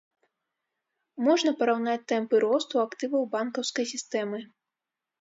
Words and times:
Можна 1.27 1.53
параўнаць 1.59 2.07
тэмпы 2.13 2.35
росту 2.47 2.75
актываў 2.87 3.31
банкаўскай 3.39 3.85
сістэмы. 3.97 4.47